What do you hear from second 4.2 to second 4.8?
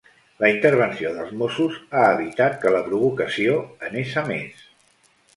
a més.